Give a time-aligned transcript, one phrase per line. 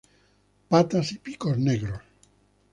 [0.67, 2.01] Patas y pico negros.